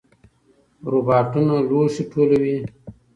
[0.91, 2.57] روباټونه لوښي ټولوي.